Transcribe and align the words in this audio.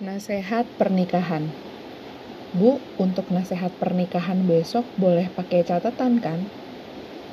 Nasehat 0.00 0.64
pernikahan. 0.80 1.52
Bu, 2.56 2.80
untuk 2.96 3.28
nasehat 3.28 3.68
pernikahan 3.76 4.48
besok 4.48 4.88
boleh 4.96 5.28
pakai 5.28 5.60
catatan 5.60 6.24
kan? 6.24 6.48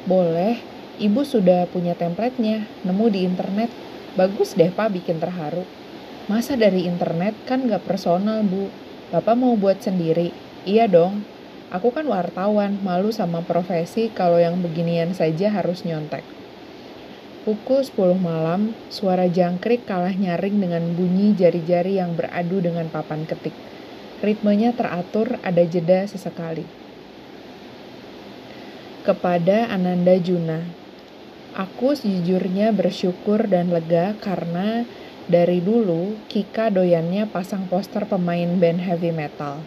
Boleh. 0.04 0.60
Ibu 1.00 1.24
sudah 1.24 1.64
punya 1.72 1.96
templatenya, 1.96 2.68
nemu 2.84 3.08
di 3.08 3.24
internet. 3.24 3.72
Bagus 4.20 4.52
deh 4.60 4.68
pak 4.68 4.92
bikin 4.92 5.16
terharu. 5.16 5.64
Masa 6.28 6.60
dari 6.60 6.84
internet 6.84 7.40
kan 7.48 7.72
gak 7.72 7.88
personal 7.88 8.44
bu. 8.44 8.68
Bapak 9.16 9.40
mau 9.40 9.56
buat 9.56 9.80
sendiri? 9.80 10.36
Iya 10.68 10.92
dong. 10.92 11.24
Aku 11.72 11.96
kan 11.96 12.04
wartawan, 12.04 12.84
malu 12.84 13.16
sama 13.16 13.48
profesi 13.48 14.12
kalau 14.12 14.44
yang 14.44 14.60
beginian 14.60 15.16
saja 15.16 15.56
harus 15.56 15.88
nyontek. 15.88 16.37
Pukul 17.48 17.80
10 17.80 18.20
malam, 18.20 18.76
suara 18.92 19.24
jangkrik 19.24 19.88
kalah 19.88 20.12
nyaring 20.12 20.60
dengan 20.60 20.84
bunyi 21.00 21.32
jari-jari 21.32 21.96
yang 21.96 22.12
beradu 22.12 22.60
dengan 22.60 22.92
papan 22.92 23.24
ketik. 23.24 23.56
Ritmenya 24.20 24.76
teratur, 24.76 25.40
ada 25.40 25.64
jeda 25.64 26.04
sesekali. 26.12 26.68
Kepada 29.08 29.72
Ananda 29.72 30.20
Juna, 30.20 30.60
aku 31.56 31.96
sejujurnya 31.96 32.76
bersyukur 32.76 33.48
dan 33.48 33.72
lega 33.72 34.20
karena 34.20 34.84
dari 35.32 35.64
dulu 35.64 36.20
Kika 36.28 36.68
doyannya 36.68 37.32
pasang 37.32 37.72
poster 37.72 38.04
pemain 38.12 38.60
band 38.60 38.84
heavy 38.84 39.16
metal. 39.16 39.64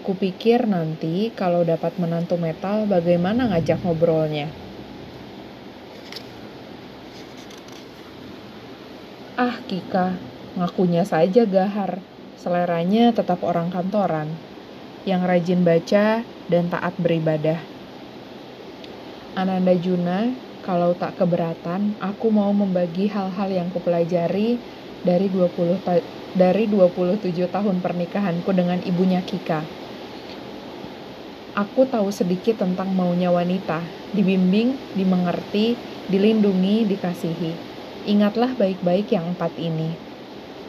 Kupikir 0.00 0.64
nanti 0.64 1.28
kalau 1.36 1.60
dapat 1.60 1.92
menantu 2.00 2.40
metal 2.40 2.88
bagaimana 2.88 3.52
ngajak 3.52 3.84
ngobrolnya. 3.84 4.67
Ah, 9.38 9.54
Kika, 9.70 10.18
ngakunya 10.58 11.06
saja 11.06 11.46
gahar. 11.46 12.02
Seleranya 12.34 13.14
tetap 13.14 13.46
orang 13.46 13.70
kantoran, 13.70 14.26
yang 15.06 15.22
rajin 15.22 15.62
baca 15.62 16.26
dan 16.50 16.66
taat 16.66 16.98
beribadah. 16.98 17.62
Ananda 19.38 19.78
Juna, 19.78 20.34
kalau 20.66 20.90
tak 20.98 21.22
keberatan, 21.22 21.94
aku 22.02 22.34
mau 22.34 22.50
membagi 22.50 23.06
hal-hal 23.06 23.46
yang 23.54 23.70
kupelajari 23.70 24.58
dari 25.06 25.30
20 25.30 25.86
dari 26.34 26.66
27 26.66 27.30
tahun 27.46 27.78
pernikahanku 27.78 28.50
dengan 28.50 28.82
ibunya 28.82 29.22
Kika. 29.22 29.62
Aku 31.54 31.86
tahu 31.86 32.10
sedikit 32.10 32.58
tentang 32.58 32.90
maunya 32.90 33.30
wanita, 33.30 33.86
dibimbing, 34.18 34.74
dimengerti, 34.98 35.78
dilindungi, 36.10 36.90
dikasihi. 36.90 37.67
Ingatlah 38.06 38.54
baik-baik 38.54 39.10
yang 39.10 39.34
empat 39.34 39.56
ini. 39.58 39.98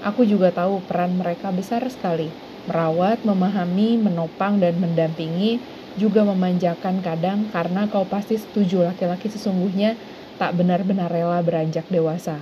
Aku 0.02 0.23
juga 0.23 0.49
tahu 0.49 0.80
peran 0.88 1.19
mereka 1.19 1.52
besar 1.52 1.83
sekali. 1.91 2.31
Merawat, 2.66 3.21
memahami, 3.27 3.99
menopang, 3.99 4.58
dan 4.63 4.80
mendampingi, 4.80 5.59
juga 5.99 6.23
memanjakan 6.23 7.03
kadang 7.03 7.52
karena 7.52 7.89
kau 7.91 8.08
pasti 8.08 8.39
setuju 8.39 8.88
laki-laki 8.88 9.27
sesungguhnya 9.27 9.99
tak 10.39 10.55
benar-benar 10.55 11.11
rela 11.11 11.44
beranjak 11.44 11.83
dewasa. 11.91 12.39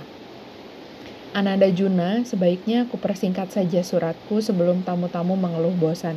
Ananda 1.34 1.68
Juna, 1.68 2.24
sebaiknya 2.24 2.88
aku 2.88 2.96
persingkat 2.96 3.52
saja 3.52 3.84
suratku 3.84 4.40
sebelum 4.40 4.86
tamu-tamu 4.86 5.34
mengeluh 5.36 5.74
bosan. 5.76 6.16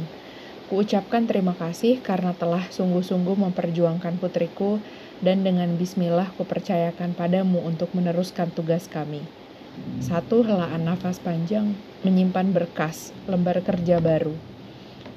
Kuucapkan 0.72 1.28
terima 1.28 1.52
kasih 1.52 2.00
karena 2.00 2.32
telah 2.32 2.64
sungguh-sungguh 2.72 3.36
memperjuangkan 3.36 4.16
putriku 4.24 4.80
dan 5.22 5.46
dengan 5.46 5.78
bismillah 5.78 6.34
kupercayakan 6.36 7.14
padamu 7.14 7.62
untuk 7.62 7.94
meneruskan 7.94 8.50
tugas 8.50 8.90
kami. 8.90 9.22
Satu 10.04 10.44
helaan 10.44 10.84
nafas 10.84 11.22
panjang, 11.22 11.78
menyimpan 12.04 12.52
berkas, 12.52 13.16
lembar 13.30 13.64
kerja 13.64 14.04
baru. 14.04 14.36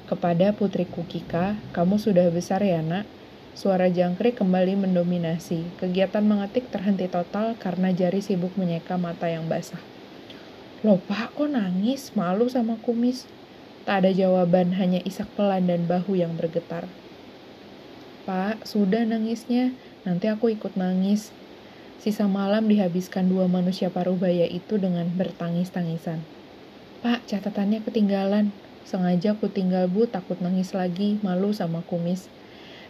Kepada 0.05 0.53
putriku 0.53 1.03
Kika, 1.03 1.57
kamu 1.73 1.97
sudah 1.97 2.29
besar 2.29 2.61
ya 2.61 2.79
nak? 2.79 3.09
Suara 3.57 3.89
jangkrik 3.89 4.37
kembali 4.37 4.77
mendominasi. 4.85 5.81
Kegiatan 5.81 6.21
mengetik 6.21 6.69
terhenti 6.69 7.09
total 7.09 7.57
karena 7.57 7.89
jari 7.89 8.21
sibuk 8.21 8.53
menyeka 8.55 9.01
mata 9.01 9.25
yang 9.25 9.49
basah. 9.49 9.81
Loh 10.85 11.01
pak, 11.01 11.33
kok 11.33 11.49
nangis? 11.49 12.13
Malu 12.13 12.45
sama 12.45 12.77
kumis? 12.85 13.25
Tak 13.89 14.05
ada 14.05 14.11
jawaban, 14.13 14.77
hanya 14.77 15.01
isak 15.01 15.25
pelan 15.33 15.65
dan 15.65 15.89
bahu 15.89 16.13
yang 16.13 16.37
bergetar. 16.37 16.85
Pak, 18.25 18.65
sudah 18.65 19.05
nangisnya. 19.05 19.69
Nanti 20.01 20.25
aku 20.25 20.49
ikut 20.49 20.73
nangis. 20.73 21.29
Sisa 22.01 22.25
malam 22.25 22.65
dihabiskan 22.65 23.29
dua 23.29 23.45
manusia 23.45 23.93
parubaya 23.93 24.49
itu 24.49 24.81
dengan 24.81 25.05
bertangis-tangisan. 25.13 26.25
Pak, 27.05 27.29
catatannya 27.29 27.85
ketinggalan. 27.85 28.49
Sengaja 28.81 29.37
aku 29.37 29.49
tinggal 29.49 29.85
bu, 29.85 30.09
takut 30.09 30.41
nangis 30.41 30.73
lagi, 30.73 31.21
malu 31.21 31.53
sama 31.53 31.85
kumis. 31.85 32.25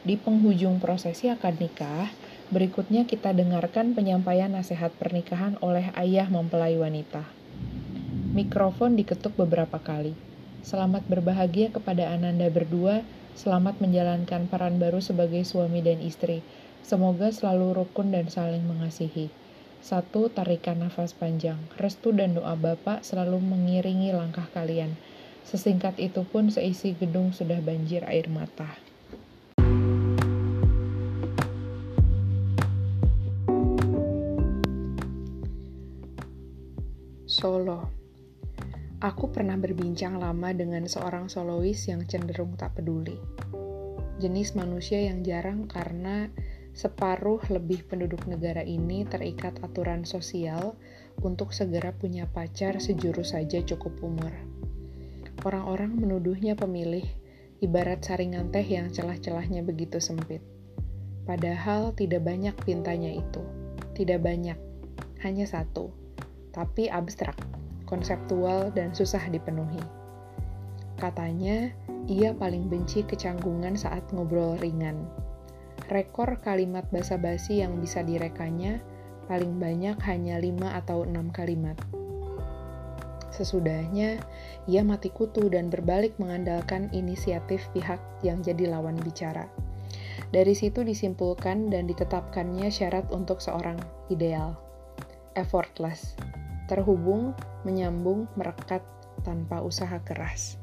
Di 0.08 0.16
penghujung 0.16 0.80
prosesi 0.80 1.28
akad 1.28 1.60
nikah, 1.60 2.12
berikutnya 2.52 3.04
kita 3.04 3.36
dengarkan 3.36 3.92
penyampaian 3.92 4.52
nasihat 4.52 4.96
pernikahan 4.96 5.60
oleh 5.60 5.92
ayah 6.00 6.32
mempelai 6.32 6.80
wanita. 6.80 7.28
Mikrofon 8.36 8.96
diketuk 8.96 9.36
beberapa 9.36 9.80
kali. 9.80 10.16
Selamat 10.64 11.08
berbahagia 11.08 11.72
kepada 11.72 12.12
Ananda 12.12 12.52
berdua, 12.52 13.04
selamat 13.36 13.84
menjalankan 13.84 14.48
peran 14.48 14.80
baru 14.80 15.04
sebagai 15.04 15.44
suami 15.44 15.84
dan 15.84 16.00
istri. 16.00 16.40
Semoga 16.82 17.30
selalu 17.30 17.76
rukun 17.76 18.16
dan 18.16 18.32
saling 18.32 18.64
mengasihi. 18.64 19.28
Satu, 19.86 20.34
tarikan 20.34 20.82
nafas 20.82 21.14
panjang. 21.14 21.62
Restu 21.78 22.10
dan 22.10 22.34
doa 22.34 22.58
Bapak 22.58 23.06
selalu 23.06 23.38
mengiringi 23.38 24.10
langkah 24.16 24.50
kalian. 24.56 24.98
Sesingkat 25.46 26.02
itu 26.02 26.26
pun 26.26 26.50
seisi 26.50 26.98
gedung 26.98 27.36
sudah 27.36 27.62
banjir 27.62 28.02
air 28.10 28.26
mata. 28.32 28.82
Solo 37.30 37.95
Aku 39.06 39.30
pernah 39.30 39.54
berbincang 39.54 40.18
lama 40.18 40.50
dengan 40.50 40.90
seorang 40.90 41.30
solois 41.30 41.78
yang 41.86 42.10
cenderung 42.10 42.58
tak 42.58 42.74
peduli. 42.74 43.14
Jenis 44.18 44.58
manusia 44.58 44.98
yang 44.98 45.22
jarang 45.22 45.70
karena 45.70 46.34
separuh 46.74 47.38
lebih 47.54 47.86
penduduk 47.86 48.26
negara 48.26 48.66
ini 48.66 49.06
terikat 49.06 49.62
aturan 49.62 50.10
sosial 50.10 50.74
untuk 51.22 51.54
segera 51.54 51.94
punya 51.94 52.26
pacar 52.26 52.82
sejuru 52.82 53.22
saja 53.22 53.62
cukup 53.62 53.94
umur. 54.02 54.34
Orang-orang 55.46 55.94
menuduhnya 56.02 56.58
pemilih, 56.58 57.06
ibarat 57.62 58.02
saringan 58.02 58.50
teh 58.50 58.66
yang 58.66 58.90
celah-celahnya 58.90 59.62
begitu 59.62 60.02
sempit. 60.02 60.42
Padahal 61.30 61.94
tidak 61.94 62.26
banyak 62.26 62.58
pintanya 62.66 63.14
itu. 63.14 63.46
Tidak 63.94 64.18
banyak, 64.18 64.58
hanya 65.22 65.46
satu. 65.46 65.94
Tapi 66.50 66.90
abstrak, 66.90 67.38
konseptual, 67.86 68.74
dan 68.74 68.92
susah 68.92 69.22
dipenuhi. 69.32 69.82
Katanya, 71.00 71.72
ia 72.06 72.34
paling 72.36 72.68
benci 72.68 73.06
kecanggungan 73.06 73.78
saat 73.80 74.06
ngobrol 74.14 74.58
ringan 74.62 75.06
rekor 75.90 76.42
kalimat 76.42 76.86
basa-basi 76.90 77.62
yang 77.62 77.78
bisa 77.78 78.02
direkanya 78.02 78.82
paling 79.30 79.58
banyak 79.58 79.98
hanya 80.06 80.38
5 80.38 80.80
atau 80.86 81.06
6 81.06 81.34
kalimat. 81.34 81.78
Sesudahnya, 83.34 84.22
ia 84.70 84.82
mati 84.86 85.12
kutu 85.12 85.52
dan 85.52 85.68
berbalik 85.68 86.16
mengandalkan 86.22 86.88
inisiatif 86.96 87.68
pihak 87.76 88.00
yang 88.24 88.40
jadi 88.40 88.72
lawan 88.72 88.96
bicara. 89.02 89.50
Dari 90.32 90.56
situ 90.56 90.82
disimpulkan 90.82 91.68
dan 91.68 91.86
ditetapkannya 91.86 92.72
syarat 92.72 93.06
untuk 93.12 93.44
seorang 93.44 93.76
ideal. 94.08 94.56
Effortless, 95.36 96.16
terhubung, 96.66 97.38
menyambung, 97.62 98.26
merekat 98.34 98.82
tanpa 99.22 99.62
usaha 99.62 99.98
keras. 100.02 100.58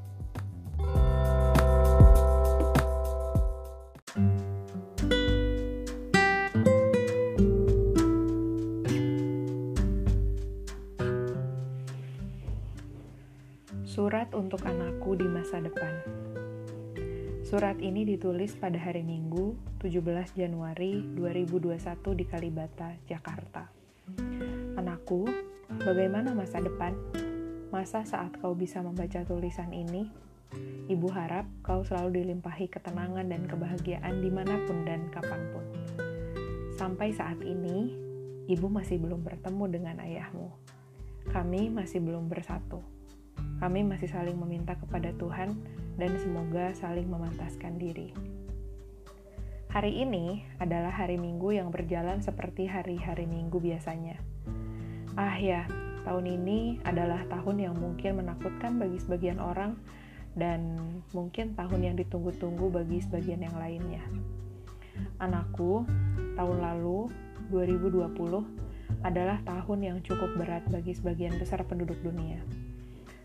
Surat 13.92 14.32
untuk 14.32 14.64
anakku 14.64 15.12
di 15.20 15.28
masa 15.28 15.60
depan. 15.60 15.92
Surat 17.44 17.76
ini 17.84 18.08
ditulis 18.08 18.56
pada 18.56 18.80
hari 18.80 19.04
Minggu, 19.04 19.52
17 19.84 20.32
Januari 20.32 21.04
2021 21.12 21.76
di 22.16 22.24
Kalibata, 22.24 22.96
Jakarta. 23.04 23.68
Anakku, 24.80 25.51
bagaimana 25.82 26.30
masa 26.30 26.62
depan? 26.62 26.94
Masa 27.74 28.06
saat 28.06 28.38
kau 28.38 28.54
bisa 28.54 28.78
membaca 28.78 29.26
tulisan 29.26 29.74
ini? 29.74 30.06
Ibu 30.86 31.08
harap 31.10 31.48
kau 31.66 31.82
selalu 31.82 32.22
dilimpahi 32.22 32.70
ketenangan 32.70 33.26
dan 33.26 33.42
kebahagiaan 33.50 34.22
di 34.22 34.30
mana 34.30 34.62
pun 34.68 34.86
dan 34.86 35.10
kapan 35.10 35.42
pun. 35.50 35.64
Sampai 36.78 37.10
saat 37.10 37.40
ini, 37.42 37.90
ibu 38.46 38.66
masih 38.70 39.02
belum 39.02 39.26
bertemu 39.26 39.64
dengan 39.70 39.96
ayahmu. 40.04 40.54
Kami 41.30 41.70
masih 41.70 42.02
belum 42.02 42.26
bersatu 42.26 42.82
Kami 43.62 43.86
masih 43.86 44.10
saling 44.10 44.34
meminta 44.34 44.74
kepada 44.74 45.14
Tuhan 45.14 45.54
dan 45.94 46.10
semoga 46.18 46.74
saling 46.74 47.06
memantaskan 47.06 47.78
diri. 47.78 48.10
Hari 49.70 50.02
ini 50.02 50.42
adalah 50.58 50.90
hari 50.90 51.16
Minggu 51.16 51.54
yang 51.54 51.70
berjalan 51.70 52.18
seperti 52.20 52.66
hari-hari 52.66 53.24
Minggu 53.30 53.62
biasanya. 53.62 54.31
Ah 55.16 55.36
ya, 55.36 55.68
tahun 56.08 56.24
ini 56.24 56.80
adalah 56.88 57.24
tahun 57.28 57.60
yang 57.60 57.74
mungkin 57.76 58.24
menakutkan 58.24 58.80
bagi 58.80 58.96
sebagian 59.00 59.38
orang 59.38 59.76
dan 60.32 60.80
mungkin 61.12 61.52
tahun 61.52 61.92
yang 61.92 61.96
ditunggu-tunggu 62.00 62.72
bagi 62.72 63.04
sebagian 63.04 63.44
yang 63.44 63.56
lainnya. 63.60 64.00
Anakku, 65.20 65.84
tahun 66.36 66.58
lalu 66.64 67.12
2020 67.52 68.08
adalah 69.04 69.38
tahun 69.44 69.78
yang 69.84 69.98
cukup 70.00 70.32
berat 70.40 70.64
bagi 70.72 70.96
sebagian 70.96 71.36
besar 71.36 71.60
penduduk 71.68 72.00
dunia 72.00 72.40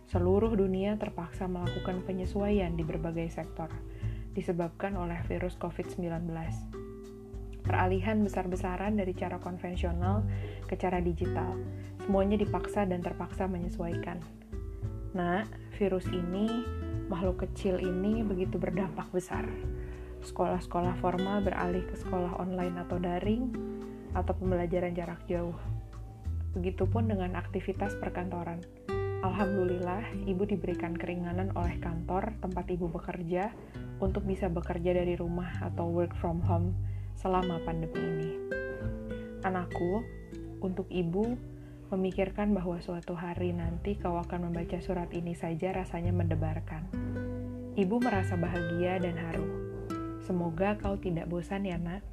seluruh 0.08 0.56
dunia 0.56 0.96
terpaksa 0.96 1.52
melakukan 1.52 2.00
penyesuaian 2.08 2.72
di 2.80 2.84
berbagai 2.88 3.28
sektor, 3.28 3.68
disebabkan 4.32 4.96
oleh 4.96 5.20
virus 5.28 5.60
COVID-19. 5.60 6.32
Peralihan 7.68 8.24
besar-besaran 8.24 8.96
dari 8.96 9.12
cara 9.12 9.38
konvensional 9.44 10.24
ke 10.66 10.80
cara 10.80 11.04
digital, 11.04 11.60
semuanya 12.08 12.40
dipaksa 12.40 12.88
dan 12.88 13.04
terpaksa 13.04 13.44
menyesuaikan. 13.46 14.24
Nah, 15.12 15.44
virus 15.76 16.08
ini, 16.08 16.64
makhluk 17.12 17.44
kecil 17.44 17.84
ini 17.84 18.24
begitu 18.24 18.56
berdampak 18.56 19.12
besar. 19.12 19.44
Sekolah-sekolah 20.24 20.96
formal 21.04 21.44
beralih 21.44 21.84
ke 21.86 22.00
sekolah 22.00 22.40
online 22.40 22.80
atau 22.88 22.98
daring, 22.98 23.52
atau 24.16 24.34
pembelajaran 24.34 24.96
jarak 24.96 25.20
jauh. 25.28 25.56
Begitupun 26.56 27.12
dengan 27.12 27.36
aktivitas 27.36 28.00
perkantoran 28.00 28.64
Alhamdulillah, 29.18 30.30
ibu 30.30 30.46
diberikan 30.46 30.94
keringanan 30.94 31.50
oleh 31.58 31.82
kantor 31.82 32.38
tempat 32.38 32.70
ibu 32.70 32.86
bekerja 32.86 33.50
untuk 33.98 34.22
bisa 34.30 34.46
bekerja 34.46 34.94
dari 34.94 35.18
rumah 35.18 35.58
atau 35.58 35.90
work 35.90 36.14
from 36.22 36.38
home 36.46 36.78
selama 37.18 37.58
pandemi 37.66 37.98
ini. 37.98 38.32
Anakku, 39.42 40.06
untuk 40.62 40.86
ibu, 40.94 41.34
memikirkan 41.90 42.54
bahwa 42.54 42.78
suatu 42.78 43.18
hari 43.18 43.52
nanti 43.58 43.98
kau 43.98 44.22
akan 44.22 44.50
membaca 44.50 44.78
surat 44.78 45.10
ini 45.12 45.34
saja 45.34 45.74
rasanya 45.74 46.14
mendebarkan. 46.14 46.86
Ibu 47.74 47.98
merasa 47.98 48.38
bahagia 48.38 49.02
dan 49.02 49.18
haru. 49.18 49.48
Semoga 50.22 50.78
kau 50.78 50.96
tidak 51.02 51.26
bosan 51.26 51.66
ya 51.66 51.82
nak. 51.82 52.06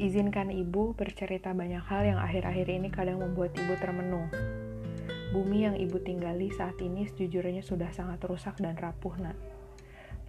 Izinkan 0.00 0.50
ibu 0.50 0.96
bercerita 0.96 1.52
banyak 1.52 1.84
hal 1.84 2.02
yang 2.08 2.18
akhir-akhir 2.18 2.66
ini 2.72 2.88
kadang 2.90 3.22
membuat 3.22 3.54
ibu 3.54 3.76
termenung 3.78 4.26
Bumi 5.32 5.64
yang 5.64 5.80
ibu 5.80 5.96
tinggali 5.96 6.52
saat 6.52 6.76
ini 6.84 7.08
sejujurnya 7.08 7.64
sudah 7.64 7.88
sangat 7.88 8.20
rusak 8.28 8.60
dan 8.60 8.76
rapuh, 8.76 9.16
nak. 9.16 9.32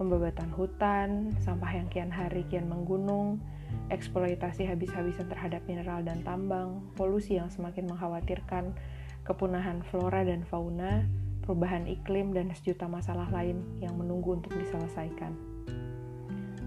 Pembabatan 0.03 0.51
hutan, 0.51 1.31
sampah 1.39 1.79
yang 1.79 1.88
kian 1.88 2.11
hari 2.11 2.44
kian 2.51 2.67
menggunung, 2.67 3.39
eksploitasi 3.88 4.67
habis-habisan 4.67 5.31
terhadap 5.31 5.63
mineral 5.63 6.03
dan 6.03 6.19
tambang, 6.27 6.83
polusi 7.00 7.39
yang 7.39 7.47
semakin 7.47 7.88
mengkhawatirkan, 7.88 8.75
kepunahan 9.23 9.79
flora 9.88 10.27
dan 10.27 10.44
fauna, 10.44 11.07
perubahan 11.47 11.88
iklim, 11.88 12.35
dan 12.35 12.51
sejuta 12.51 12.83
masalah 12.83 13.31
lain 13.31 13.63
yang 13.79 13.95
menunggu 13.95 14.44
untuk 14.44 14.51
diselesaikan. 14.59 15.31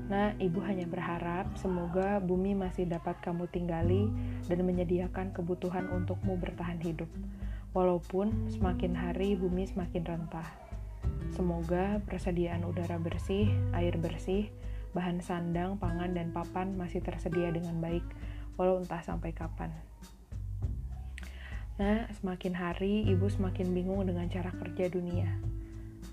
Nah, 0.09 0.33
ibu 0.41 0.57
hanya 0.65 0.89
berharap 0.89 1.53
semoga 1.61 2.25
bumi 2.25 2.57
masih 2.57 2.89
dapat 2.89 3.21
kamu 3.21 3.53
tinggali 3.53 4.09
dan 4.49 4.65
menyediakan 4.65 5.37
kebutuhan 5.37 5.85
untukmu 5.93 6.41
bertahan 6.41 6.81
hidup 6.81 7.13
Walaupun 7.77 8.49
semakin 8.49 8.97
hari 8.97 9.37
bumi 9.37 9.69
semakin 9.69 10.01
rentah. 10.09 10.66
Semoga 11.37 12.01
persediaan 12.09 12.65
udara 12.65 12.97
bersih, 12.97 13.53
air 13.77 14.01
bersih, 14.01 14.49
bahan 14.97 15.21
sandang, 15.21 15.77
pangan, 15.77 16.17
dan 16.17 16.33
papan 16.33 16.73
masih 16.81 17.05
tersedia 17.05 17.53
dengan 17.53 17.77
baik, 17.77 18.01
walau 18.57 18.81
entah 18.81 19.05
sampai 19.05 19.37
kapan. 19.37 19.69
Nah, 21.77 22.09
semakin 22.17 22.57
hari 22.57 23.05
ibu 23.05 23.29
semakin 23.29 23.77
bingung 23.77 24.01
dengan 24.09 24.33
cara 24.33 24.49
kerja 24.49 24.89
dunia. 24.89 25.29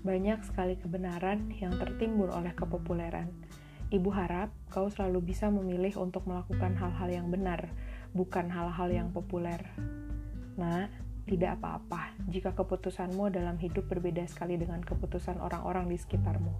Banyak 0.04 0.44
sekali 0.44 0.76
kebenaran 0.76 1.48
yang 1.56 1.72
tertimbun 1.80 2.28
oleh 2.28 2.52
kepopuleran. 2.52 3.32
Ibu 3.88 4.12
harap 4.12 4.52
kau 4.68 4.92
selalu 4.92 5.32
bisa 5.32 5.48
memilih 5.48 5.96
untuk 5.96 6.28
melakukan 6.28 6.76
hal-hal 6.76 7.08
yang 7.08 7.32
benar, 7.32 7.72
bukan 8.12 8.52
hal-hal 8.52 8.92
yang 8.92 9.08
populer. 9.08 9.64
Nah, 10.60 10.92
tidak 11.24 11.56
apa-apa 11.60 12.12
jika 12.28 12.52
keputusanmu 12.52 13.32
dalam 13.32 13.56
hidup 13.56 13.88
berbeda 13.88 14.28
sekali 14.28 14.60
dengan 14.60 14.84
keputusan 14.84 15.40
orang-orang 15.40 15.88
di 15.88 15.96
sekitarmu, 15.96 16.52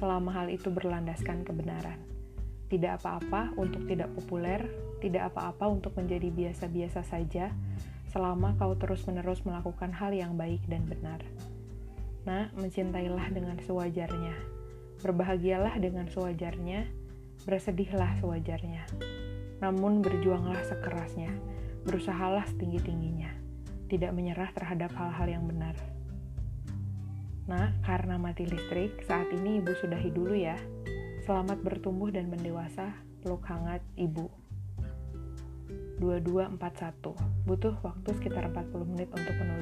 selama 0.00 0.32
hal 0.32 0.48
itu 0.48 0.72
berlandaskan 0.72 1.44
kebenaran. 1.44 2.00
Tidak 2.72 2.88
apa-apa 2.88 3.52
untuk 3.60 3.84
tidak 3.84 4.08
populer, 4.16 4.64
tidak 5.04 5.28
apa-apa 5.32 5.68
untuk 5.68 5.92
menjadi 5.92 6.32
biasa-biasa 6.32 7.04
saja, 7.04 7.52
selama 8.08 8.56
kau 8.56 8.72
terus-menerus 8.80 9.44
melakukan 9.44 9.92
hal 9.92 10.16
yang 10.16 10.40
baik 10.40 10.64
dan 10.72 10.88
benar. 10.88 11.20
Nah, 12.24 12.48
mencintailah 12.56 13.28
dengan 13.28 13.60
sewajarnya, 13.60 14.32
berbahagialah 15.04 15.76
dengan 15.76 16.08
sewajarnya, 16.08 16.88
bersedihlah 17.44 18.16
sewajarnya. 18.24 18.88
Namun 19.60 20.00
berjuanglah 20.00 20.64
sekerasnya, 20.64 21.28
berusahalah 21.84 22.48
setinggi-tingginya 22.56 23.41
tidak 23.92 24.16
menyerah 24.16 24.48
terhadap 24.56 24.88
hal-hal 24.96 25.28
yang 25.28 25.44
benar. 25.44 25.76
Nah, 27.44 27.76
karena 27.84 28.16
mati 28.16 28.48
listrik, 28.48 29.04
saat 29.04 29.28
ini 29.28 29.60
ibu 29.60 29.76
sudahi 29.76 30.08
dulu 30.08 30.32
ya. 30.32 30.56
Selamat 31.28 31.60
bertumbuh 31.60 32.08
dan 32.08 32.32
mendewasa, 32.32 32.96
peluk 33.20 33.44
hangat 33.44 33.84
ibu. 34.00 34.32
2241. 36.00 37.14
Butuh 37.44 37.76
waktu 37.84 38.10
sekitar 38.16 38.48
40 38.48 38.88
menit 38.88 39.12
untuk 39.12 39.36
menulis. 39.36 39.52